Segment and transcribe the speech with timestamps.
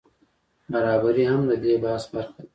[0.71, 2.49] برابري هم د دې بحث برخه ده.